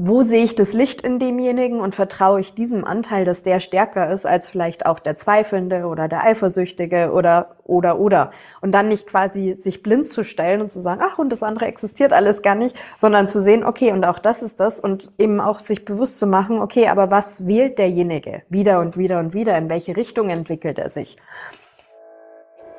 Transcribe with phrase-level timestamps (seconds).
[0.00, 4.12] wo sehe ich das Licht in demjenigen und vertraue ich diesem Anteil, dass der stärker
[4.12, 8.30] ist als vielleicht auch der Zweifelnde oder der Eifersüchtige oder, oder, oder.
[8.60, 11.66] Und dann nicht quasi sich blind zu stellen und zu sagen, ach, und das andere
[11.66, 15.40] existiert alles gar nicht, sondern zu sehen, okay, und auch das ist das und eben
[15.40, 19.58] auch sich bewusst zu machen, okay, aber was wählt derjenige wieder und wieder und wieder?
[19.58, 21.16] In welche Richtung entwickelt er sich?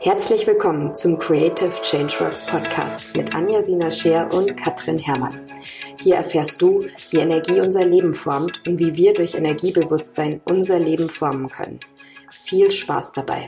[0.01, 5.51] Herzlich willkommen zum Creative Changeworks Podcast mit Anja Sina Scher und Katrin Herrmann.
[5.97, 11.09] Hier erfährst du, wie Energie unser Leben formt und wie wir durch Energiebewusstsein unser Leben
[11.09, 11.81] formen können.
[12.29, 13.47] Viel Spaß dabei!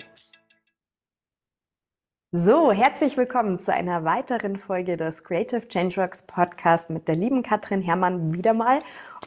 [2.34, 7.82] So, herzlich willkommen zu einer weiteren Folge des Creative Changeworks Podcast mit der lieben Katrin
[7.82, 8.80] Herrmann wieder mal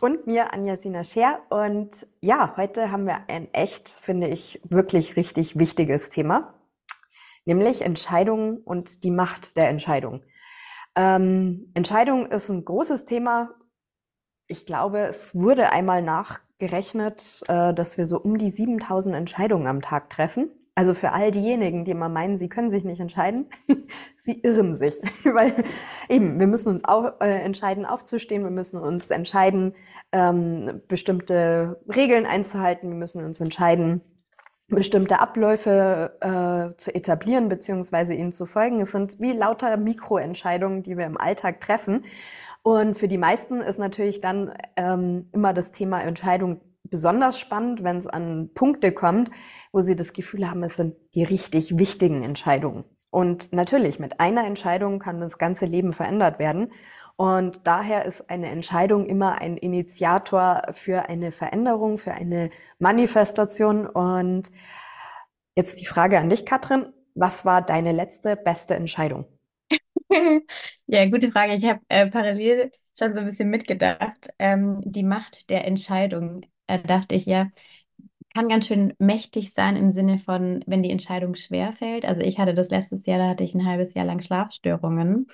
[0.02, 1.40] und mir Anja Sina Scher.
[1.48, 6.52] Und ja, heute haben wir ein echt, finde ich, wirklich richtig wichtiges Thema
[7.44, 10.22] nämlich Entscheidungen und die Macht der Entscheidung.
[10.96, 13.50] Ähm, Entscheidung ist ein großes Thema.
[14.46, 19.82] Ich glaube, es wurde einmal nachgerechnet, äh, dass wir so um die 7000 Entscheidungen am
[19.82, 20.50] Tag treffen.
[20.76, 23.46] Also für all diejenigen, die immer meinen, sie können sich nicht entscheiden,
[24.24, 24.94] sie irren sich.
[25.24, 25.64] Weil
[26.08, 29.74] eben, wir müssen uns auch, äh, entscheiden, aufzustehen, wir müssen uns entscheiden,
[30.10, 34.00] ähm, bestimmte Regeln einzuhalten, wir müssen uns entscheiden,
[34.68, 38.80] bestimmte Abläufe äh, zu etablieren beziehungsweise ihnen zu folgen.
[38.80, 42.04] Es sind wie lauter Mikroentscheidungen, die wir im Alltag treffen.
[42.62, 47.98] Und für die meisten ist natürlich dann ähm, immer das Thema Entscheidung besonders spannend, wenn
[47.98, 49.30] es an Punkte kommt,
[49.72, 52.84] wo sie das Gefühl haben, es sind die richtig wichtigen Entscheidungen.
[53.14, 56.72] Und natürlich, mit einer Entscheidung kann das ganze Leben verändert werden.
[57.14, 63.86] Und daher ist eine Entscheidung immer ein Initiator für eine Veränderung, für eine Manifestation.
[63.86, 64.50] Und
[65.54, 66.92] jetzt die Frage an dich, Katrin.
[67.14, 69.26] Was war deine letzte beste Entscheidung?
[70.86, 71.54] Ja, gute Frage.
[71.54, 74.28] Ich habe äh, parallel schon so ein bisschen mitgedacht.
[74.40, 77.48] Ähm, die Macht der Entscheidung, äh, dachte ich ja,
[78.34, 82.04] kann ganz schön mächtig sein im Sinne von, wenn die Entscheidung schwer fällt.
[82.04, 85.28] Also ich hatte das letztes Jahr, da hatte ich ein halbes Jahr lang Schlafstörungen,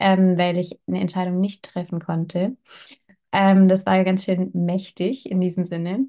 [0.00, 2.56] ähm, weil ich eine Entscheidung nicht treffen konnte.
[3.32, 6.06] Ähm, das war ganz schön mächtig in diesem Sinne.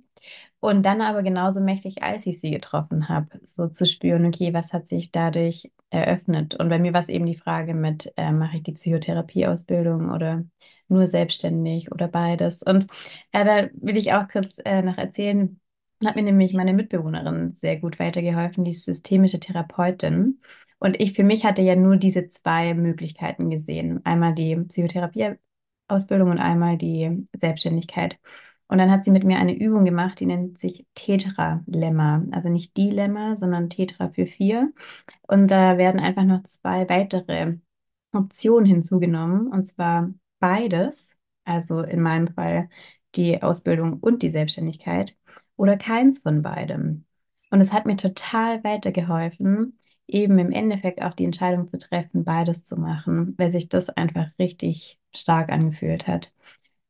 [0.60, 4.74] Und dann aber genauso mächtig, als ich sie getroffen habe, so zu spüren, okay, was
[4.74, 6.56] hat sich dadurch eröffnet?
[6.56, 10.46] Und bei mir war es eben die Frage mit, äh, mache ich die Psychotherapieausbildung oder
[10.90, 12.64] nur selbstständig oder beides?
[12.64, 12.88] Und
[13.34, 15.61] äh, da will ich auch kurz äh, noch erzählen,
[16.08, 20.40] hat mir nämlich meine Mitbewohnerin sehr gut weitergeholfen, die systemische Therapeutin.
[20.80, 24.02] Und ich für mich hatte ja nur diese zwei Möglichkeiten gesehen.
[24.06, 28.18] Einmal die Psychotherapieausbildung und einmal die Selbstständigkeit.
[28.68, 32.26] Und dann hat sie mit mir eine Übung gemacht, die nennt sich Tetra-Lemma.
[32.32, 34.72] Also nicht Dilemma, sondern Tetra für vier.
[35.28, 37.58] Und da werden einfach noch zwei weitere
[38.14, 39.48] Optionen hinzugenommen.
[39.48, 42.70] Und zwar beides, also in meinem Fall
[43.16, 45.18] die Ausbildung und die Selbstständigkeit
[45.62, 47.06] oder keins von beidem.
[47.52, 49.78] Und es hat mir total weitergeholfen,
[50.08, 54.28] eben im Endeffekt auch die Entscheidung zu treffen, beides zu machen, weil sich das einfach
[54.40, 56.34] richtig stark angefühlt hat.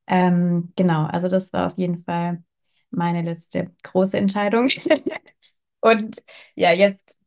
[0.07, 2.43] Ähm, genau, also das war auf jeden Fall
[2.91, 4.69] meine letzte große Entscheidung.
[5.81, 6.23] Und
[6.55, 7.17] ja, jetzt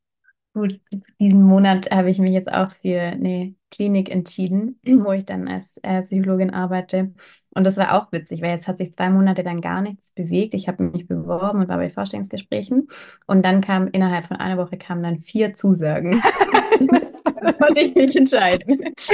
[0.55, 0.81] Gut,
[1.19, 5.79] diesen Monat habe ich mich jetzt auch für eine Klinik entschieden, wo ich dann als
[5.83, 7.13] äh, Psychologin arbeite.
[7.51, 10.55] Und das war auch witzig, weil jetzt hat sich zwei Monate dann gar nichts bewegt.
[10.55, 12.87] Ich habe mich beworben und war bei Vorstellungsgesprächen.
[13.27, 16.23] Und dann kam innerhalb von einer Woche kamen dann vier Zusagen.
[17.43, 18.95] da konnte ich mich entscheiden.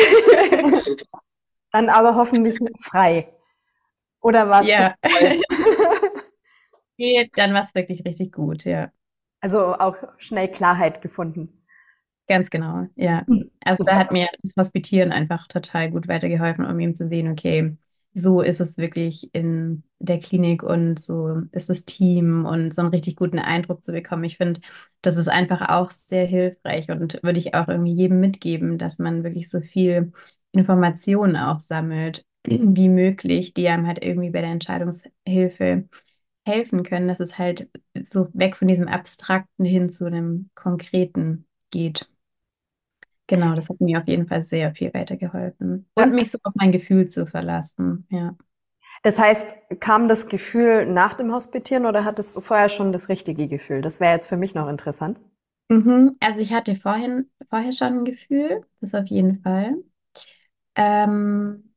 [1.72, 3.32] Dann aber hoffentlich frei.
[4.20, 4.92] Oder war es ja.
[7.36, 8.90] dann war es wirklich richtig gut, ja.
[9.40, 11.60] Also auch schnell Klarheit gefunden.
[12.28, 13.26] Ganz genau, ja.
[13.26, 13.92] Hm, also Super.
[13.92, 17.76] da hat mir das Hospitieren einfach total gut weitergeholfen, um eben zu sehen, okay,
[18.14, 22.90] so ist es wirklich in der Klinik und so ist das Team und so einen
[22.90, 24.24] richtig guten Eindruck zu bekommen.
[24.24, 24.60] Ich finde,
[25.02, 29.24] das ist einfach auch sehr hilfreich und würde ich auch irgendwie jedem mitgeben, dass man
[29.24, 30.12] wirklich so viel
[30.52, 35.88] Informationen auch sammelt, wie möglich, die einem halt irgendwie bei der Entscheidungshilfe
[36.46, 37.68] helfen können, dass es halt
[38.02, 42.08] so weg von diesem Abstrakten hin zu einem Konkreten geht.
[43.26, 45.88] Genau, das hat mir auf jeden Fall sehr viel weitergeholfen.
[45.94, 48.36] Und mich so auf mein Gefühl zu verlassen, ja.
[49.02, 49.46] Das heißt,
[49.80, 53.82] kam das Gefühl nach dem Hospitieren oder hattest du vorher schon das richtige Gefühl?
[53.82, 55.18] Das wäre jetzt für mich noch interessant.
[55.68, 56.16] Mhm.
[56.20, 59.76] Also ich hatte vorhin, vorher schon ein Gefühl, das auf jeden Fall.
[60.76, 61.72] Ähm,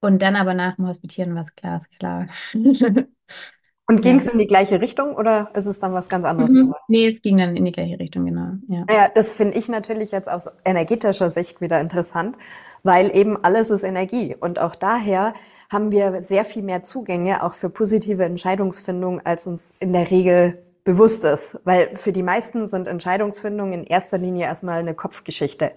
[0.00, 2.28] und dann aber nach dem Hospitieren war es glasklar.
[3.88, 4.32] Und ging es ja.
[4.32, 6.66] in die gleiche Richtung oder ist es dann was ganz anderes mhm.
[6.66, 6.82] geworden?
[6.88, 8.54] Nee, es ging dann in die gleiche Richtung, genau.
[8.68, 12.36] Ja, ja das finde ich natürlich jetzt aus energetischer Sicht wieder interessant,
[12.82, 14.34] weil eben alles ist Energie.
[14.38, 15.34] Und auch daher
[15.70, 20.58] haben wir sehr viel mehr Zugänge auch für positive Entscheidungsfindung, als uns in der Regel
[20.82, 21.58] bewusst ist.
[21.62, 25.72] Weil für die meisten sind Entscheidungsfindungen in erster Linie erstmal eine Kopfgeschichte.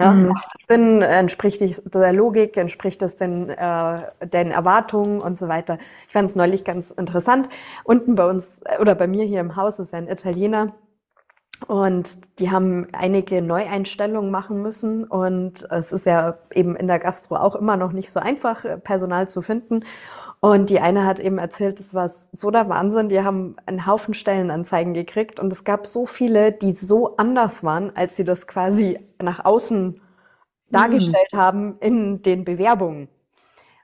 [0.00, 0.28] Ja, mhm.
[0.28, 1.02] Macht es Sinn?
[1.02, 1.60] Entspricht
[1.94, 2.56] der Logik?
[2.56, 5.78] Entspricht es den, äh, den Erwartungen und so weiter?
[6.06, 7.48] Ich fand es neulich ganz interessant.
[7.84, 8.50] Unten bei uns
[8.80, 10.72] oder bei mir hier im Haus ist ein Italiener
[11.66, 17.36] und die haben einige Neueinstellungen machen müssen und es ist ja eben in der Gastro
[17.36, 19.84] auch immer noch nicht so einfach, Personal zu finden.
[20.40, 24.14] Und die eine hat eben erzählt, es war so der Wahnsinn, die haben einen Haufen
[24.14, 28.98] Stellenanzeigen gekriegt und es gab so viele, die so anders waren, als sie das quasi
[29.20, 30.00] nach außen
[30.70, 31.36] dargestellt mhm.
[31.36, 33.08] haben in den Bewerbungen.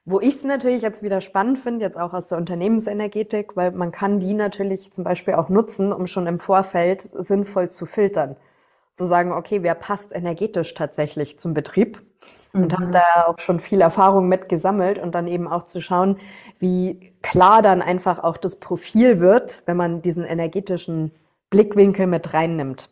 [0.06, 3.90] Wo ich es natürlich jetzt wieder spannend finde, jetzt auch aus der Unternehmensenergetik, weil man
[3.90, 8.36] kann die natürlich zum Beispiel auch nutzen, um schon im Vorfeld sinnvoll zu filtern.
[8.94, 12.05] Zu sagen, okay, wer passt energetisch tatsächlich zum Betrieb?
[12.52, 12.76] Und mhm.
[12.76, 16.18] habe da auch schon viel Erfahrung mit gesammelt und dann eben auch zu schauen,
[16.58, 21.12] wie klar dann einfach auch das Profil wird, wenn man diesen energetischen
[21.50, 22.90] Blickwinkel mit reinnimmt.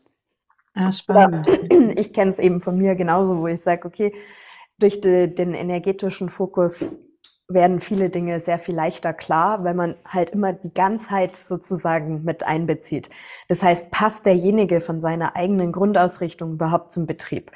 [0.74, 1.46] Ah, spannend.
[1.96, 4.12] Ich kenne es eben von mir genauso, wo ich sage, okay,
[4.78, 6.96] durch de, den energetischen Fokus
[7.46, 12.42] werden viele Dinge sehr viel leichter klar, weil man halt immer die Ganzheit sozusagen mit
[12.42, 13.10] einbezieht.
[13.48, 17.52] Das heißt, passt derjenige von seiner eigenen Grundausrichtung überhaupt zum Betrieb?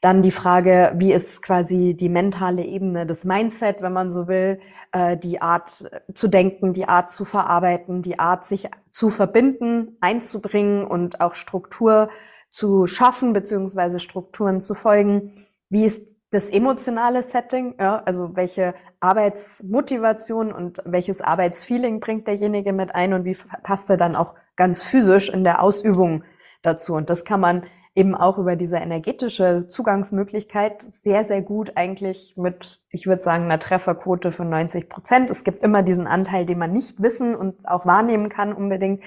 [0.00, 4.60] Dann die Frage, wie ist quasi die mentale Ebene, das Mindset, wenn man so will,
[4.92, 10.86] äh, die Art zu denken, die Art zu verarbeiten, die Art sich zu verbinden, einzubringen
[10.86, 12.10] und auch Struktur
[12.50, 15.32] zu schaffen, beziehungsweise Strukturen zu folgen.
[15.68, 22.94] Wie ist das emotionale Setting, ja, also welche Arbeitsmotivation und welches Arbeitsfeeling bringt derjenige mit
[22.94, 26.24] ein und wie passt er dann auch ganz physisch in der Ausübung
[26.62, 26.94] dazu.
[26.94, 27.64] Und das kann man
[27.98, 33.58] eben auch über diese energetische Zugangsmöglichkeit sehr, sehr gut eigentlich mit, ich würde sagen, einer
[33.58, 35.30] Trefferquote von 90 Prozent.
[35.30, 39.02] Es gibt immer diesen Anteil, den man nicht wissen und auch wahrnehmen kann unbedingt.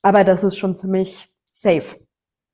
[0.00, 1.98] Aber das ist schon ziemlich safe.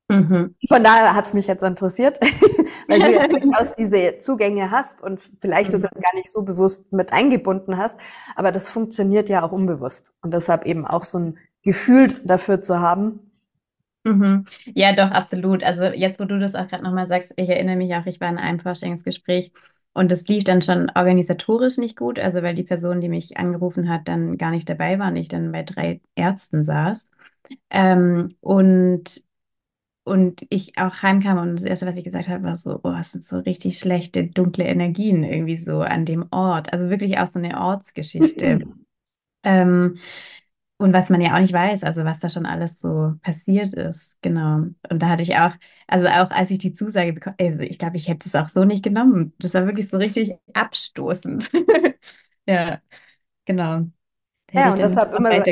[0.09, 0.56] Mhm.
[0.67, 2.19] Von daher hat es mich jetzt interessiert,
[2.88, 5.75] weil du ja durchaus diese Zugänge hast und vielleicht mhm.
[5.75, 7.97] das jetzt gar nicht so bewusst mit eingebunden hast,
[8.35, 10.12] aber das funktioniert ja auch unbewusst.
[10.23, 13.31] Und deshalb eben auch so ein Gefühl dafür zu haben,
[14.05, 14.47] Mhm.
[14.75, 15.63] Ja, doch, absolut.
[15.63, 18.29] Also jetzt, wo du das auch gerade nochmal sagst, ich erinnere mich auch, ich war
[18.29, 19.53] in einem Vorstellungsgespräch
[19.93, 23.89] und das lief dann schon organisatorisch nicht gut, also weil die Person, die mich angerufen
[23.89, 27.11] hat, dann gar nicht dabei war und ich dann bei drei Ärzten saß.
[27.71, 29.25] Ähm, und,
[30.05, 33.13] und ich auch heimkam und das Erste, was ich gesagt habe, war so, oh, es
[33.13, 36.73] sind so richtig schlechte, dunkle Energien irgendwie so an dem Ort.
[36.73, 38.61] Also wirklich auch so eine Ortsgeschichte.
[39.45, 39.99] ähm,
[40.82, 44.20] und was man ja auch nicht weiß, also was da schon alles so passiert ist,
[44.20, 44.67] genau.
[44.90, 45.52] Und da hatte ich auch,
[45.87, 48.64] also auch als ich die Zusage bekommen, also ich glaube, ich hätte es auch so
[48.64, 49.32] nicht genommen.
[49.38, 51.52] Das war wirklich so richtig abstoßend.
[52.46, 52.81] ja,
[53.44, 53.87] genau.
[54.50, 55.46] Ja, und deshalb immer, halt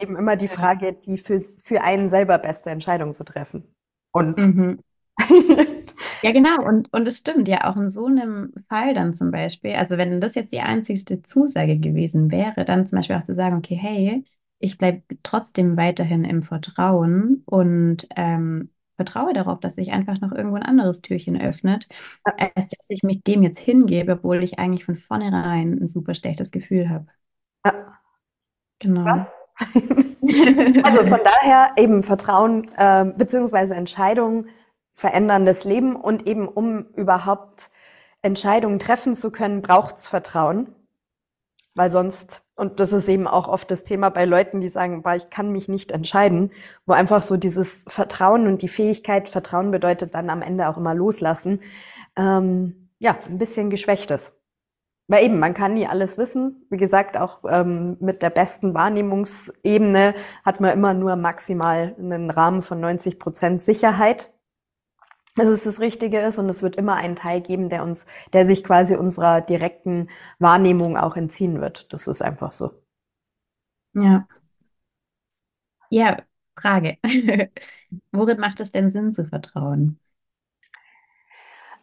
[0.00, 3.64] eben immer die Frage, die für, für einen selber beste Entscheidung zu treffen.
[4.12, 4.80] Und mhm.
[6.22, 6.62] ja, genau.
[6.62, 10.20] Und, und es stimmt ja auch in so einem Fall dann zum Beispiel, also wenn
[10.20, 14.24] das jetzt die einzigste Zusage gewesen wäre, dann zum Beispiel auch zu sagen, okay, hey,
[14.64, 20.56] ich bleibe trotzdem weiterhin im Vertrauen und ähm, vertraue darauf, dass sich einfach noch irgendwo
[20.56, 21.88] ein anderes Türchen öffnet,
[22.24, 26.50] als dass ich mich dem jetzt hingebe, obwohl ich eigentlich von vornherein ein super schlechtes
[26.50, 27.06] Gefühl habe.
[27.66, 27.98] Ja.
[28.78, 29.04] Genau.
[29.04, 29.32] Ja.
[30.82, 34.48] also von daher eben Vertrauen äh, beziehungsweise Entscheidungen
[34.94, 37.70] verändern das Leben und eben um überhaupt
[38.22, 40.74] Entscheidungen treffen zu können, braucht es Vertrauen.
[41.74, 45.14] Weil sonst, und das ist eben auch oft das Thema bei Leuten, die sagen, boah,
[45.14, 46.52] ich kann mich nicht entscheiden,
[46.86, 50.94] wo einfach so dieses Vertrauen und die Fähigkeit, Vertrauen bedeutet dann am Ende auch immer
[50.94, 51.60] loslassen,
[52.16, 54.32] ähm, ja, ein bisschen geschwächt ist.
[55.06, 56.66] Weil eben, man kann nie alles wissen.
[56.70, 62.62] Wie gesagt, auch ähm, mit der besten Wahrnehmungsebene hat man immer nur maximal einen Rahmen
[62.62, 64.33] von 90 Prozent Sicherheit
[65.34, 68.46] dass es das Richtige ist und es wird immer einen Teil geben, der uns, der
[68.46, 71.92] sich quasi unserer direkten Wahrnehmung auch entziehen wird.
[71.92, 72.70] Das ist einfach so.
[73.94, 74.26] Ja.
[75.90, 76.18] Ja,
[76.56, 76.98] Frage.
[78.12, 79.98] Worin macht es denn Sinn zu vertrauen?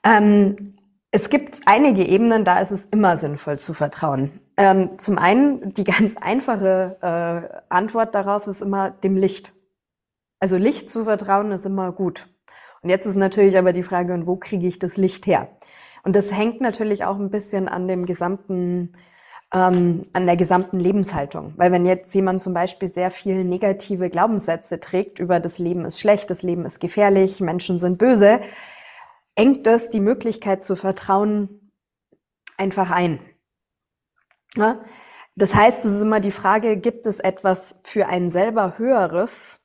[0.03, 0.75] Ähm,
[1.11, 4.39] es gibt einige Ebenen, da ist es immer sinnvoll zu vertrauen.
[4.57, 9.53] Ähm, zum einen, die ganz einfache äh, Antwort darauf ist immer dem Licht.
[10.39, 12.27] Also Licht zu vertrauen ist immer gut.
[12.81, 15.49] Und jetzt ist natürlich aber die Frage, und wo kriege ich das Licht her?
[16.03, 18.93] Und das hängt natürlich auch ein bisschen an dem gesamten
[19.53, 21.53] ähm, an der gesamten Lebenshaltung.
[21.57, 25.99] Weil wenn jetzt jemand zum Beispiel sehr viel negative Glaubenssätze trägt über das Leben ist
[25.99, 28.41] schlecht, das Leben ist gefährlich, Menschen sind böse,
[29.35, 31.71] engt das die Möglichkeit zu vertrauen
[32.57, 33.19] einfach ein.
[34.55, 34.83] Ja?
[35.35, 39.59] Das heißt, es ist immer die Frage, gibt es etwas für einen selber Höheres,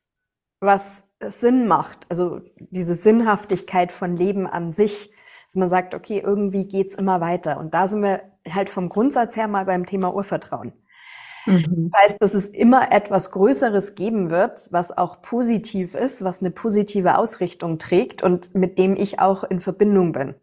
[0.61, 2.07] was Sinn macht?
[2.09, 5.11] Also diese Sinnhaftigkeit von Leben an sich,
[5.47, 7.59] dass man sagt, okay, irgendwie geht's immer weiter.
[7.59, 10.73] Und da sind wir halt vom Grundsatz her mal beim Thema Urvertrauen.
[11.47, 11.91] Mhm.
[11.91, 16.51] Das heißt, dass es immer etwas Größeres geben wird, was auch positiv ist, was eine
[16.51, 20.35] positive Ausrichtung trägt und mit dem ich auch in Verbindung bin.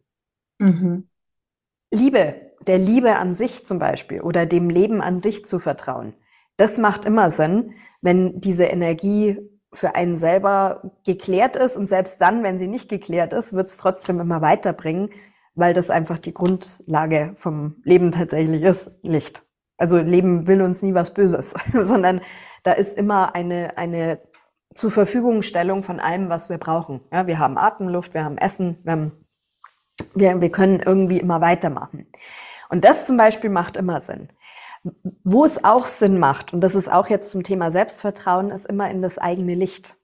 [0.60, 1.08] Mhm.
[1.92, 6.14] Liebe, der Liebe an sich zum Beispiel oder dem Leben an sich zu vertrauen.
[6.58, 9.38] Das macht immer Sinn, wenn diese Energie
[9.74, 13.78] für einen selber geklärt ist und selbst dann, wenn sie nicht geklärt ist, wird es
[13.78, 15.10] trotzdem immer weiterbringen,
[15.56, 19.44] weil das einfach die Grundlage vom Leben tatsächlich ist, Licht.
[19.78, 22.22] Also Leben will uns nie was Böses, sondern
[22.64, 24.20] da ist immer eine, eine
[24.74, 27.02] zur Verfügungstellung von allem, was wir brauchen.
[27.12, 29.12] Ja, wir haben Atemluft, wir haben Essen, wir, haben,
[30.16, 32.08] wir, wir können irgendwie immer weitermachen.
[32.70, 34.30] Und das zum Beispiel macht immer Sinn.
[35.24, 38.90] Wo es auch Sinn macht, und das ist auch jetzt zum Thema Selbstvertrauen, ist immer
[38.90, 39.96] in das eigene Licht.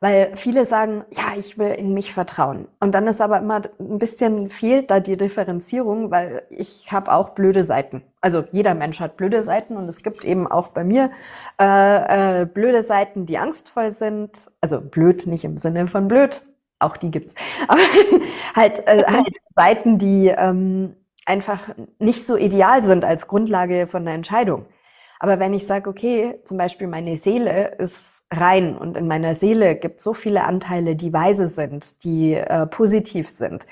[0.00, 2.68] Weil viele sagen, ja, ich will in mich vertrauen.
[2.80, 7.30] Und dann ist aber immer ein bisschen fehlt da die Differenzierung, weil ich habe auch
[7.30, 8.02] blöde Seiten.
[8.20, 11.10] Also jeder Mensch hat blöde Seiten und es gibt eben auch bei mir
[11.58, 14.50] äh, äh, blöde Seiten, die angstvoll sind.
[14.60, 16.42] Also blöd nicht im Sinne von blöd,
[16.78, 17.34] auch die gibt's.
[17.68, 17.80] Aber
[18.54, 20.94] halt, äh, halt Seiten, die ähm,
[21.26, 24.66] einfach nicht so ideal sind als Grundlage von der Entscheidung.
[25.18, 29.76] Aber wenn ich sage, okay, zum Beispiel meine Seele ist rein und in meiner Seele
[29.76, 33.66] gibt so viele Anteile, die weise sind, die äh, positiv sind.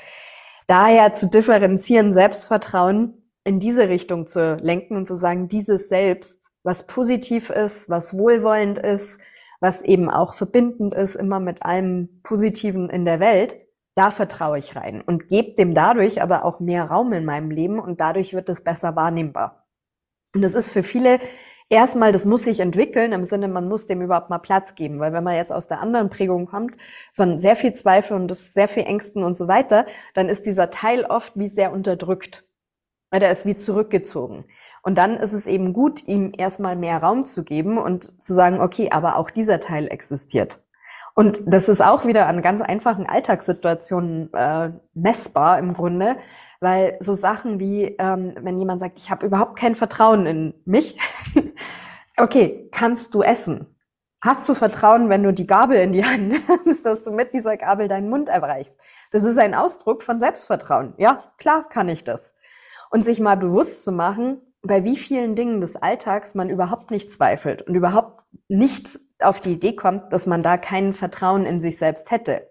[0.66, 6.86] Daher zu differenzieren, Selbstvertrauen in diese Richtung zu lenken und zu sagen, dieses Selbst, was
[6.86, 9.18] positiv ist, was wohlwollend ist,
[9.60, 13.56] was eben auch verbindend ist, immer mit allem Positiven in der Welt,
[13.94, 17.78] da vertraue ich rein und gebe dem dadurch aber auch mehr Raum in meinem Leben
[17.78, 19.66] und dadurch wird es besser wahrnehmbar.
[20.34, 21.20] Und das ist für viele
[21.68, 24.98] erstmal, das muss sich entwickeln, im Sinne, man muss dem überhaupt mal Platz geben.
[25.00, 26.76] Weil wenn man jetzt aus der anderen Prägung kommt,
[27.12, 31.04] von sehr viel Zweifel und sehr viel Ängsten und so weiter, dann ist dieser Teil
[31.04, 32.44] oft wie sehr unterdrückt.
[33.10, 34.44] Weil der ist wie zurückgezogen.
[34.82, 38.60] Und dann ist es eben gut, ihm erstmal mehr Raum zu geben und zu sagen,
[38.60, 40.63] okay, aber auch dieser Teil existiert.
[41.14, 46.16] Und das ist auch wieder an ganz einfachen Alltagssituationen äh, messbar im Grunde,
[46.60, 50.98] weil so Sachen wie, ähm, wenn jemand sagt, ich habe überhaupt kein Vertrauen in mich,
[52.16, 53.66] okay, kannst du essen?
[54.20, 57.56] Hast du Vertrauen, wenn du die Gabel in die Hand nimmst, dass du mit dieser
[57.56, 58.76] Gabel deinen Mund erreichst?
[59.12, 60.94] Das ist ein Ausdruck von Selbstvertrauen.
[60.96, 62.34] Ja, klar kann ich das.
[62.90, 67.12] Und sich mal bewusst zu machen, bei wie vielen Dingen des Alltags man überhaupt nicht
[67.12, 71.78] zweifelt und überhaupt nicht auf die Idee kommt, dass man da kein Vertrauen in sich
[71.78, 72.48] selbst hätte.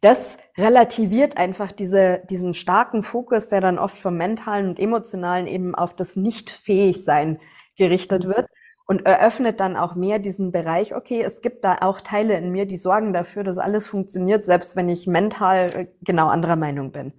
[0.00, 5.74] Das relativiert einfach diese, diesen starken Fokus, der dann oft vom mentalen und emotionalen eben
[5.74, 7.38] auf das Nicht-Fähig-Sein
[7.76, 8.46] gerichtet wird
[8.86, 12.66] und eröffnet dann auch mehr diesen Bereich, okay, es gibt da auch Teile in mir,
[12.66, 17.12] die sorgen dafür, dass alles funktioniert, selbst wenn ich mental äh, genau anderer Meinung bin.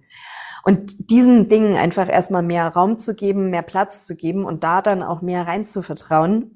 [0.62, 4.82] Und diesen Dingen einfach erstmal mehr Raum zu geben, mehr Platz zu geben und da
[4.82, 6.53] dann auch mehr rein zu vertrauen,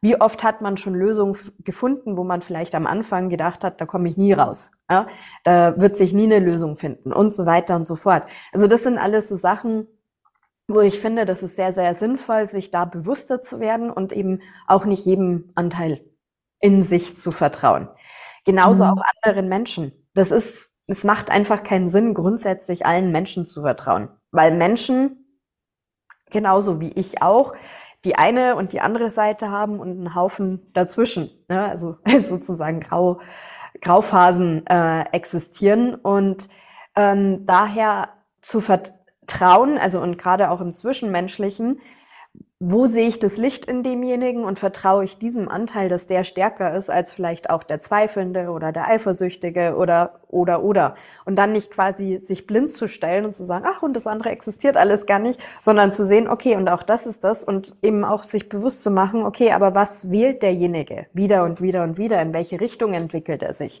[0.00, 3.86] wie oft hat man schon Lösungen gefunden, wo man vielleicht am Anfang gedacht hat, da
[3.86, 4.70] komme ich nie raus.
[4.90, 5.06] Ja?
[5.44, 8.24] Da wird sich nie eine Lösung finden und so weiter und so fort.
[8.52, 9.86] Also das sind alles so Sachen,
[10.68, 14.40] wo ich finde, das ist sehr, sehr sinnvoll, sich da bewusster zu werden und eben
[14.66, 16.04] auch nicht jedem Anteil
[16.60, 17.88] in sich zu vertrauen.
[18.44, 18.90] Genauso mhm.
[18.90, 19.92] auch anderen Menschen.
[20.14, 25.18] Das ist, es macht einfach keinen Sinn, grundsätzlich allen Menschen zu vertrauen, weil Menschen
[26.30, 27.52] genauso wie ich auch
[28.04, 31.30] die eine und die andere Seite haben und einen Haufen dazwischen.
[31.48, 31.68] Ne?
[31.68, 33.20] Also sozusagen Grau,
[33.80, 35.94] Grauphasen äh, existieren.
[35.94, 36.48] Und
[36.96, 38.08] ähm, daher
[38.40, 41.80] zu vertrauen, also und gerade auch im Zwischenmenschlichen,
[42.64, 46.76] wo sehe ich das Licht in demjenigen und vertraue ich diesem Anteil, dass der stärker
[46.76, 50.94] ist als vielleicht auch der Zweifelnde oder der Eifersüchtige oder, oder, oder.
[51.24, 54.30] Und dann nicht quasi sich blind zu stellen und zu sagen, ach, und das andere
[54.30, 58.04] existiert alles gar nicht, sondern zu sehen, okay, und auch das ist das und eben
[58.04, 62.22] auch sich bewusst zu machen, okay, aber was wählt derjenige wieder und wieder und wieder?
[62.22, 63.80] In welche Richtung entwickelt er sich?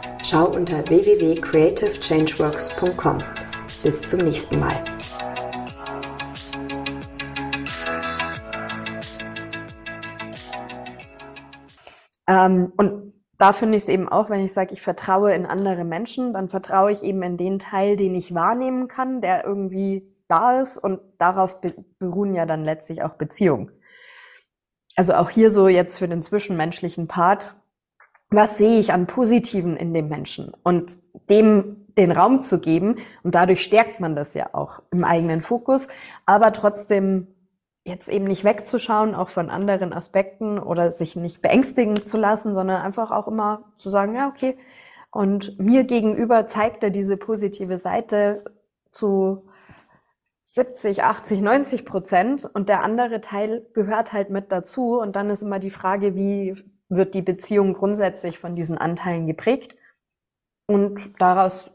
[0.23, 3.17] Schau unter www.creativechangeworks.com.
[3.83, 4.75] Bis zum nächsten Mal.
[12.27, 15.83] Ähm, und da finde ich es eben auch, wenn ich sage, ich vertraue in andere
[15.83, 20.61] Menschen, dann vertraue ich eben in den Teil, den ich wahrnehmen kann, der irgendwie da
[20.61, 21.59] ist und darauf
[21.97, 23.71] beruhen ja dann letztlich auch Beziehungen.
[24.95, 27.55] Also auch hier so jetzt für den zwischenmenschlichen Part,
[28.31, 30.97] was sehe ich an Positiven in dem Menschen und
[31.29, 35.87] dem den Raum zu geben und dadurch stärkt man das ja auch im eigenen Fokus,
[36.25, 37.27] aber trotzdem
[37.83, 42.81] jetzt eben nicht wegzuschauen, auch von anderen Aspekten oder sich nicht beängstigen zu lassen, sondern
[42.81, 44.57] einfach auch immer zu sagen, ja, okay.
[45.11, 48.45] Und mir gegenüber zeigt er diese positive Seite
[48.91, 49.47] zu
[50.45, 54.99] 70, 80, 90 Prozent und der andere Teil gehört halt mit dazu.
[54.99, 56.55] Und dann ist immer die Frage, wie
[56.91, 59.75] wird die Beziehung grundsätzlich von diesen Anteilen geprägt?
[60.67, 61.71] Und daraus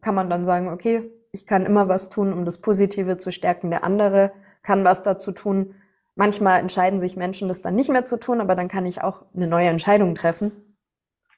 [0.00, 3.70] kann man dann sagen, okay, ich kann immer was tun, um das Positive zu stärken.
[3.70, 5.74] Der andere kann was dazu tun.
[6.14, 9.24] Manchmal entscheiden sich Menschen, das dann nicht mehr zu tun, aber dann kann ich auch
[9.34, 10.52] eine neue Entscheidung treffen.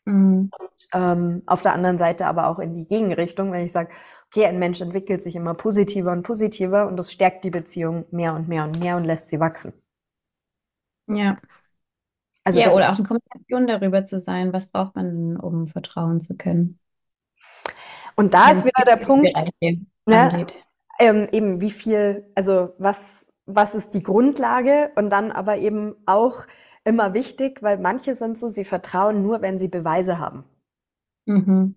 [0.04, 0.50] Mhm.
[0.58, 3.90] Und, ähm, auf der anderen Seite aber auch in die Gegenrichtung, wenn ich sage,
[4.26, 8.34] okay, ein Mensch entwickelt sich immer positiver und positiver und das stärkt die Beziehung mehr
[8.34, 9.72] und mehr und mehr und lässt sie wachsen.
[11.06, 11.38] Ja.
[12.44, 16.36] Also ja, oder auch eine Kommunikation darüber zu sein, was braucht man, um vertrauen zu
[16.36, 16.78] können.
[18.16, 19.36] Und da ja, ist wieder der Punkt,
[20.06, 20.46] ne,
[20.98, 22.98] ähm, eben wie viel, also was,
[23.46, 26.46] was ist die Grundlage und dann aber eben auch
[26.84, 30.44] immer wichtig, weil manche sind so, sie vertrauen nur, wenn sie Beweise haben.
[31.26, 31.74] Mhm.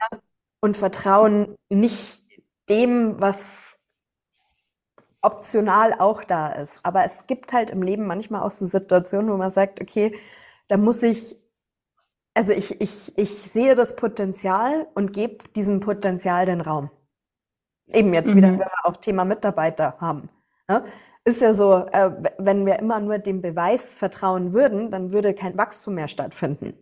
[0.62, 2.24] Und vertrauen nicht
[2.70, 3.38] dem, was
[5.22, 6.74] optional auch da ist.
[6.84, 10.16] Aber es gibt halt im Leben manchmal auch so Situationen, wo man sagt, okay,
[10.68, 11.36] da muss ich,
[12.34, 16.90] also ich, ich, ich sehe das Potenzial und gebe diesem Potenzial den Raum.
[17.92, 18.38] Eben jetzt mhm.
[18.38, 20.30] wieder, wenn wir auch Thema Mitarbeiter haben.
[20.68, 20.86] Ne?
[21.24, 25.58] Ist ja so, äh, wenn wir immer nur dem Beweis vertrauen würden, dann würde kein
[25.58, 26.74] Wachstum mehr stattfinden.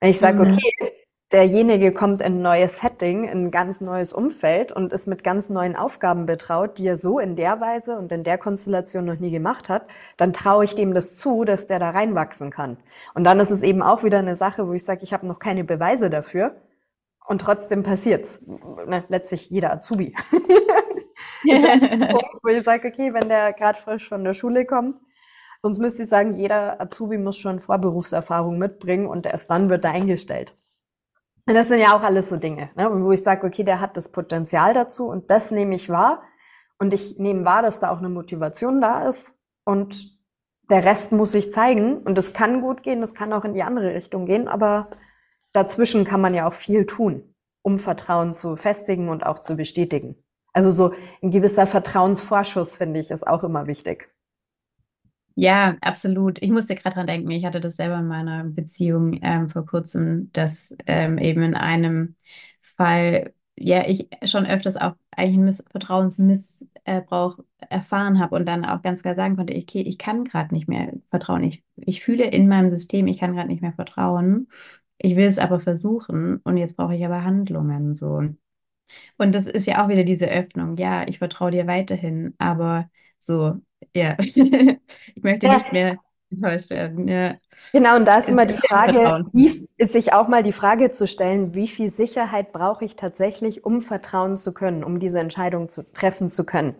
[0.00, 0.52] Wenn ich sage, mhm.
[0.52, 0.92] okay,
[1.32, 5.48] derjenige kommt in ein neues Setting, in ein ganz neues Umfeld und ist mit ganz
[5.48, 9.30] neuen Aufgaben betraut, die er so in der Weise und in der Konstellation noch nie
[9.30, 12.76] gemacht hat, dann traue ich dem das zu, dass der da reinwachsen kann.
[13.14, 15.38] Und dann ist es eben auch wieder eine Sache, wo ich sage, ich habe noch
[15.38, 16.56] keine Beweise dafür.
[17.26, 18.40] Und trotzdem passiert's.
[18.86, 20.14] Ne, letztlich jeder Azubi.
[21.44, 24.96] ist ein Punkt, wo ich sage, okay, wenn der gerade frisch von der Schule kommt,
[25.62, 29.92] sonst müsste ich sagen, jeder Azubi muss schon Vorberufserfahrung mitbringen und erst dann wird er
[29.92, 30.56] eingestellt.
[31.46, 33.96] Und das sind ja auch alles so Dinge, ne, wo ich sage, okay, der hat
[33.96, 36.22] das Potenzial dazu und das nehme ich wahr.
[36.78, 39.32] Und ich nehme wahr, dass da auch eine Motivation da ist.
[39.64, 40.18] Und
[40.70, 41.98] der Rest muss sich zeigen.
[41.98, 44.90] Und das kann gut gehen, das kann auch in die andere Richtung gehen, aber
[45.52, 50.16] dazwischen kann man ja auch viel tun, um Vertrauen zu festigen und auch zu bestätigen.
[50.52, 54.11] Also so ein gewisser Vertrauensvorschuss, finde ich, ist auch immer wichtig.
[55.34, 56.42] Ja, absolut.
[56.42, 60.30] Ich musste gerade dran denken, ich hatte das selber in meiner Beziehung ähm, vor kurzem,
[60.32, 62.16] dass ähm, eben in einem
[62.60, 67.38] Fall, ja, ich schon öfters auch eigentlich einen Miss Vertrauensmissbrauch
[67.70, 70.92] erfahren habe und dann auch ganz klar sagen konnte, okay, ich kann gerade nicht mehr
[71.10, 71.44] vertrauen.
[71.44, 74.48] Ich, ich fühle in meinem System, ich kann gerade nicht mehr vertrauen.
[74.98, 78.22] Ich will es aber versuchen und jetzt brauche ich aber Handlungen so.
[79.18, 80.76] Und das ist ja auch wieder diese Öffnung.
[80.76, 83.60] Ja, ich vertraue dir weiterhin, aber so,
[83.94, 85.54] ja, ich möchte ja.
[85.54, 85.98] nicht mehr
[86.30, 87.08] enttäuscht werden.
[87.08, 87.34] Ja.
[87.72, 91.54] Genau, und da ist, immer die Frage, wie, sich auch mal die Frage zu stellen,
[91.54, 96.28] wie viel Sicherheit brauche ich tatsächlich, um vertrauen zu können, um diese Entscheidung zu treffen
[96.28, 96.74] zu können.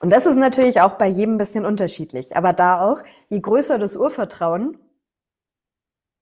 [0.00, 2.36] Und das ist natürlich auch bei jedem ein bisschen unterschiedlich.
[2.36, 4.78] Aber da auch, je größer das Urvertrauen,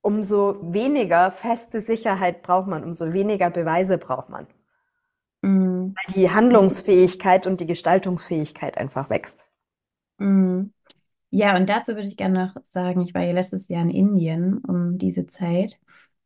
[0.00, 4.46] umso weniger feste Sicherheit braucht man, umso weniger Beweise braucht man.
[5.42, 5.94] Mhm.
[5.94, 9.45] Weil die Handlungsfähigkeit und die Gestaltungsfähigkeit einfach wächst.
[10.18, 10.72] Mhm.
[11.30, 14.58] Ja, und dazu würde ich gerne noch sagen, ich war ja letztes Jahr in Indien
[14.58, 15.78] um diese Zeit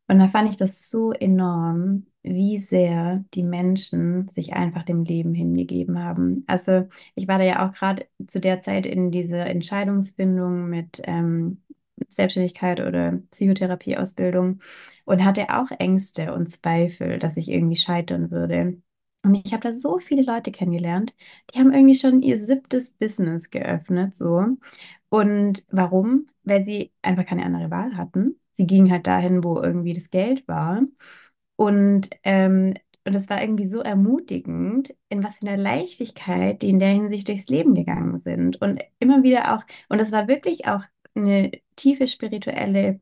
[0.07, 5.33] und da fand ich das so enorm, wie sehr die Menschen sich einfach dem Leben
[5.35, 6.43] hingegeben haben.
[6.47, 11.63] Also ich war da ja auch gerade zu der Zeit in dieser Entscheidungsfindung mit ähm,
[12.09, 14.61] Selbstständigkeit oder Psychotherapieausbildung
[15.05, 18.81] und hatte auch Ängste und Zweifel, dass ich irgendwie scheitern würde.
[19.23, 21.13] Und ich habe da so viele Leute kennengelernt,
[21.53, 24.57] die haben irgendwie schon ihr siebtes Business geöffnet, so.
[25.09, 26.29] Und warum?
[26.43, 28.39] Weil sie einfach keine andere Wahl hatten.
[28.53, 30.81] Sie gingen halt dahin, wo irgendwie das Geld war.
[31.55, 36.77] Und ähm, und es war irgendwie so ermutigend, in was für einer Leichtigkeit die in
[36.79, 38.61] der Hinsicht durchs Leben gegangen sind.
[38.61, 40.83] Und immer wieder auch, und es war wirklich auch
[41.15, 42.99] eine tiefe spirituelle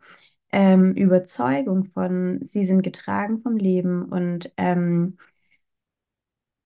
[0.51, 5.17] ähm, Überzeugung von, sie sind getragen vom Leben und, ähm,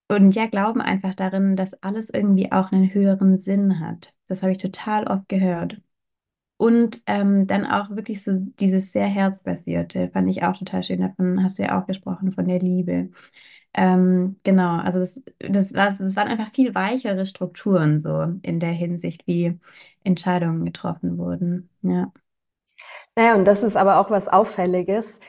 [0.08, 4.14] und ja, glauben einfach darin, dass alles irgendwie auch einen höheren Sinn hat.
[4.26, 5.80] Das habe ich total oft gehört.
[6.56, 11.00] Und ähm, dann auch wirklich so dieses sehr Herzbasierte, fand ich auch total schön.
[11.00, 13.10] Davon hast du ja auch gesprochen, von der Liebe.
[13.74, 18.72] Ähm, genau, also das, das, war, das waren einfach viel weichere Strukturen so in der
[18.72, 19.58] Hinsicht, wie
[20.04, 21.70] Entscheidungen getroffen wurden.
[21.82, 22.12] Ja.
[23.16, 25.20] Naja, und das ist aber auch was Auffälliges,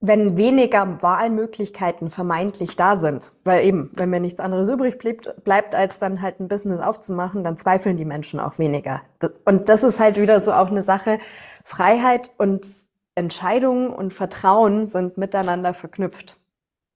[0.00, 3.32] wenn weniger Wahlmöglichkeiten vermeintlich da sind.
[3.44, 7.44] Weil eben, wenn mir nichts anderes übrig bleibt, bleibt, als dann halt ein Business aufzumachen,
[7.44, 9.02] dann zweifeln die Menschen auch weniger.
[9.44, 11.18] Und das ist halt wieder so auch eine Sache.
[11.64, 12.66] Freiheit und
[13.14, 16.40] Entscheidungen und Vertrauen sind miteinander verknüpft.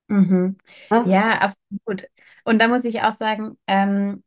[0.08, 0.56] Mhm.
[0.90, 1.04] Ja?
[1.06, 2.08] ja, absolut.
[2.44, 4.22] Und da muss ich auch sagen, ähm,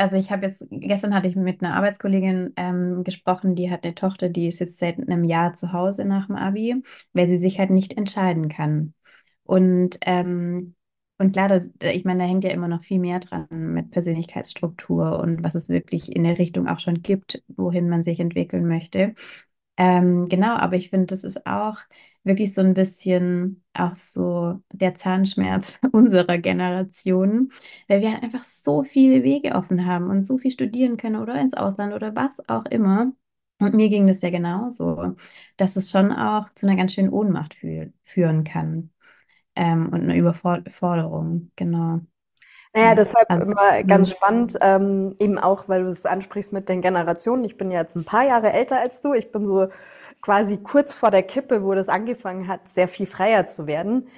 [0.00, 3.94] also ich habe jetzt, gestern hatte ich mit einer Arbeitskollegin ähm, gesprochen, die hat eine
[3.94, 6.82] Tochter, die ist jetzt seit einem Jahr zu Hause nach dem Abi,
[7.12, 8.94] weil sie sich halt nicht entscheiden kann.
[9.44, 10.74] Und, ähm,
[11.18, 15.18] und klar, das, ich meine, da hängt ja immer noch viel mehr dran mit Persönlichkeitsstruktur
[15.20, 19.14] und was es wirklich in der Richtung auch schon gibt, wohin man sich entwickeln möchte.
[19.76, 21.78] Ähm, genau, aber ich finde, das ist auch
[22.24, 27.52] wirklich so ein bisschen auch so der Zahnschmerz unserer Generation,
[27.88, 31.40] weil wir halt einfach so viele Wege offen haben und so viel studieren können oder
[31.40, 33.12] ins Ausland oder was auch immer.
[33.58, 35.16] Und mir ging das ja genauso,
[35.56, 38.90] dass es schon auch zu einer ganz schönen Ohnmacht fü führen kann
[39.54, 42.00] ähm, und einer Überforderung, genau.
[42.72, 44.16] Naja, deshalb immer ganz hm.
[44.16, 47.44] spannend, ähm, eben auch, weil du es ansprichst mit den Generationen.
[47.44, 49.12] Ich bin ja jetzt ein paar Jahre älter als du.
[49.12, 49.68] Ich bin so
[50.22, 54.08] quasi kurz vor der Kippe, wo das angefangen hat, sehr viel freier zu werden.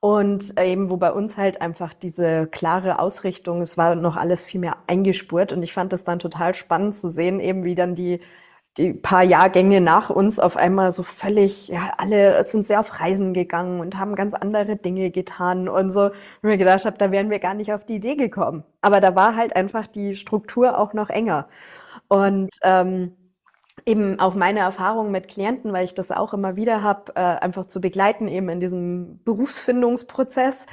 [0.00, 4.60] Und eben, wo bei uns halt einfach diese klare Ausrichtung, es war noch alles viel
[4.60, 5.52] mehr eingespurt.
[5.52, 8.20] Und ich fand das dann total spannend zu sehen, eben wie dann die,
[8.78, 13.32] die paar Jahrgänge nach uns auf einmal so völlig, ja, alle sind sehr auf Reisen
[13.34, 16.06] gegangen und haben ganz andere Dinge getan und so.
[16.06, 18.64] Und mir gedacht habe, da wären wir gar nicht auf die Idee gekommen.
[18.80, 21.48] Aber da war halt einfach die Struktur auch noch enger.
[22.08, 23.16] Und ähm,
[23.86, 27.66] eben auch meine Erfahrung mit Klienten, weil ich das auch immer wieder habe, äh, einfach
[27.66, 30.66] zu begleiten, eben in diesem Berufsfindungsprozess,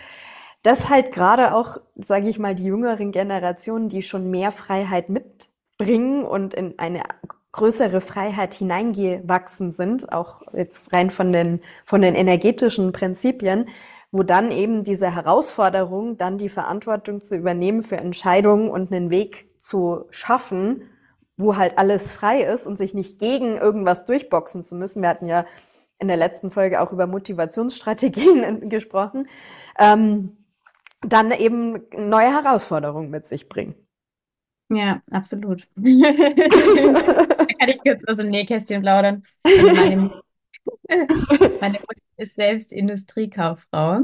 [0.64, 6.24] dass halt gerade auch, sage ich mal, die jüngeren Generationen, die schon mehr Freiheit mitbringen
[6.24, 7.04] und in eine
[7.52, 13.70] größere Freiheit hineingewachsen sind, auch jetzt rein von den, von den energetischen Prinzipien,
[14.12, 19.50] wo dann eben diese Herausforderung, dann die Verantwortung zu übernehmen für Entscheidungen und einen Weg
[19.60, 20.84] zu schaffen,
[21.40, 25.02] wo halt alles frei ist und sich nicht gegen irgendwas durchboxen zu müssen.
[25.02, 25.46] Wir hatten ja
[25.98, 29.28] in der letzten Folge auch über Motivationsstrategien gesprochen,
[29.78, 30.38] ähm,
[31.02, 33.76] dann eben neue Herausforderungen mit sich bringen.
[34.70, 35.68] Ja, absolut.
[35.76, 39.24] da kann ich kurz aus dem Nähkästchen plaudern.
[39.44, 40.22] Also meine,
[41.62, 44.02] meine Mutter ist selbst Industriekauffrau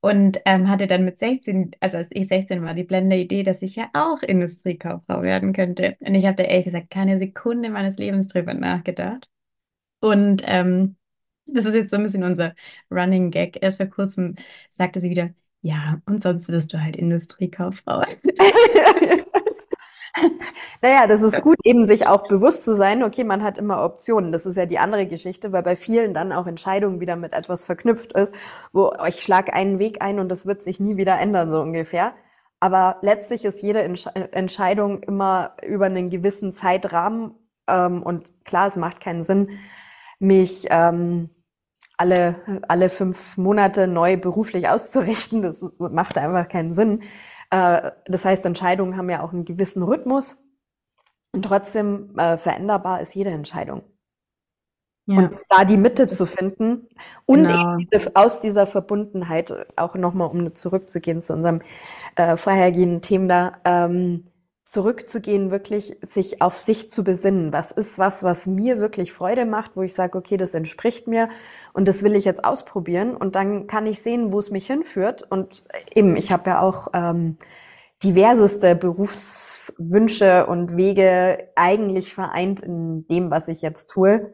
[0.00, 3.62] und ähm, hatte dann mit 16, also als ich 16 war, die blende Idee, dass
[3.62, 5.96] ich ja auch Industriekauffrau werden könnte.
[6.00, 9.28] Und ich habe da ehrlich gesagt keine Sekunde meines Lebens drüber nachgedacht.
[10.00, 10.96] Und ähm,
[11.46, 12.54] das ist jetzt so ein bisschen unser
[12.90, 13.62] Running Gag.
[13.62, 14.36] Erst vor kurzem
[14.70, 15.30] sagte sie wieder,
[15.62, 18.02] ja, und sonst wirst du halt Industriekauffrau.
[20.82, 24.32] Naja, das ist gut, eben sich auch bewusst zu sein, okay, man hat immer Optionen.
[24.32, 27.64] Das ist ja die andere Geschichte, weil bei vielen dann auch Entscheidungen wieder mit etwas
[27.64, 28.34] verknüpft ist,
[28.72, 32.14] wo ich schlage einen Weg ein und das wird sich nie wieder ändern, so ungefähr.
[32.60, 37.34] Aber letztlich ist jede Entsch Entscheidung immer über einen gewissen Zeitrahmen.
[37.68, 39.50] Ähm, und klar, es macht keinen Sinn,
[40.18, 41.30] mich ähm,
[41.96, 42.36] alle,
[42.68, 45.42] alle fünf Monate neu beruflich auszurichten.
[45.42, 47.02] Das, das macht einfach keinen Sinn.
[47.54, 50.42] Äh, das heißt, Entscheidungen haben ja auch einen gewissen Rhythmus
[51.32, 53.82] und trotzdem äh, veränderbar ist jede Entscheidung.
[55.06, 55.18] Ja.
[55.18, 56.88] Und da die Mitte zu finden
[57.26, 57.76] und genau.
[57.76, 61.60] diese, aus dieser Verbundenheit, auch nochmal, um zurückzugehen zu unserem
[62.16, 63.26] äh, vorhergehenden Thema
[63.64, 64.26] da, ähm,
[64.64, 67.52] zurückzugehen, wirklich sich auf sich zu besinnen.
[67.52, 71.28] Was ist was, was mir wirklich Freude macht, wo ich sage, okay, das entspricht mir
[71.74, 75.22] und das will ich jetzt ausprobieren und dann kann ich sehen, wo es mich hinführt.
[75.30, 77.36] Und eben, ich habe ja auch ähm,
[78.02, 84.32] diverseste Berufswünsche und Wege eigentlich vereint in dem, was ich jetzt tue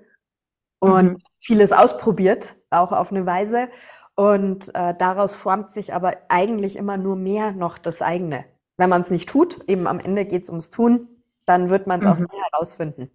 [0.78, 1.18] und mhm.
[1.38, 3.68] vieles ausprobiert, auch auf eine Weise.
[4.14, 8.44] Und äh, daraus formt sich aber eigentlich immer nur mehr noch das eigene.
[8.80, 11.06] Wenn man es nicht tut, eben am Ende geht es ums Tun,
[11.44, 12.12] dann wird man es mhm.
[12.12, 13.10] auch nie herausfinden.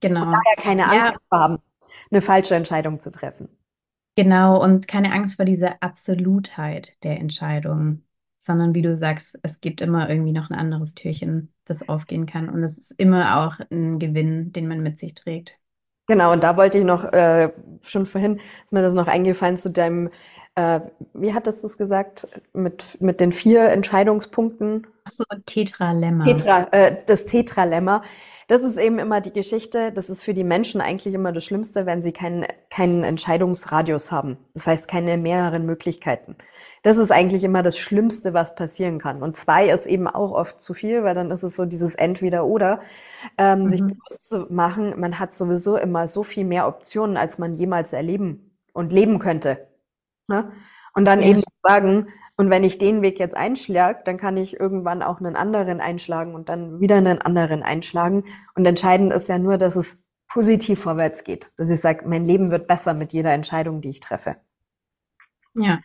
[0.00, 0.22] Genau.
[0.22, 1.36] Und daher keine Angst ja.
[1.36, 1.58] haben,
[2.12, 3.48] eine falsche Entscheidung zu treffen.
[4.14, 8.04] Genau, und keine Angst vor dieser Absolutheit der Entscheidung,
[8.36, 12.48] sondern wie du sagst, es gibt immer irgendwie noch ein anderes Türchen, das aufgehen kann.
[12.48, 15.58] Und es ist immer auch ein Gewinn, den man mit sich trägt.
[16.06, 17.50] Genau, und da wollte ich noch, äh,
[17.82, 20.10] schon vorhin ist mir das noch eingefallen zu deinem,
[20.58, 20.80] äh,
[21.14, 24.88] wie hattest du es gesagt, mit, mit den vier Entscheidungspunkten?
[25.04, 26.24] Ach so, Tetralemma.
[26.24, 28.02] Tetra, äh, das Tetralemma.
[28.48, 31.86] Das ist eben immer die Geschichte, das ist für die Menschen eigentlich immer das Schlimmste,
[31.86, 34.36] wenn sie keinen, keinen Entscheidungsradius haben.
[34.54, 36.34] Das heißt, keine mehreren Möglichkeiten.
[36.82, 39.22] Das ist eigentlich immer das Schlimmste, was passieren kann.
[39.22, 42.80] Und zwei ist eben auch oft zu viel, weil dann ist es so dieses Entweder-Oder.
[43.36, 43.68] Ähm, mhm.
[43.68, 47.92] Sich bewusst zu machen, man hat sowieso immer so viel mehr Optionen, als man jemals
[47.92, 49.67] erleben und leben könnte.
[50.28, 50.52] Ne?
[50.94, 51.28] Und dann ja.
[51.28, 55.34] eben sagen, und wenn ich den Weg jetzt einschlage, dann kann ich irgendwann auch einen
[55.34, 58.24] anderen einschlagen und dann wieder einen anderen einschlagen.
[58.54, 59.96] Und entscheidend ist ja nur, dass es
[60.28, 61.52] positiv vorwärts geht.
[61.56, 64.36] Dass ich sage, mein Leben wird besser mit jeder Entscheidung, die ich treffe.
[65.54, 65.80] Ja.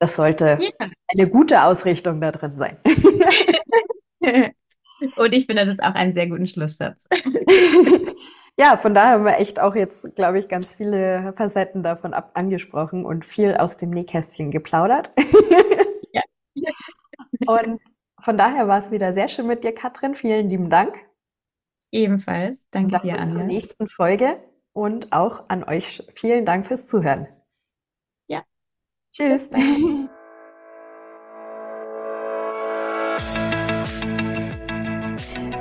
[0.00, 0.88] Das sollte ja.
[1.16, 2.78] eine gute Ausrichtung da drin sein.
[5.16, 7.00] und ich finde das auch einen sehr guten Schlusssatz.
[8.58, 12.32] Ja, von daher haben wir echt auch jetzt, glaube ich, ganz viele Facetten davon ab
[12.34, 15.10] angesprochen und viel aus dem Nähkästchen geplaudert.
[16.12, 16.22] Ja.
[17.46, 17.80] Und
[18.20, 20.14] von daher war es wieder sehr schön mit dir, Katrin.
[20.14, 20.96] Vielen lieben Dank.
[21.90, 22.60] Ebenfalls.
[22.70, 24.40] Danke dir, Bis zur nächsten Folge
[24.72, 27.28] und auch an euch vielen Dank fürs Zuhören.
[28.28, 28.44] Ja.
[29.12, 29.50] Tschüss.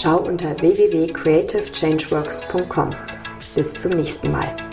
[0.00, 2.90] Schau unter www.creativechangeworks.com.
[3.56, 4.67] Bis zum nächsten Mal.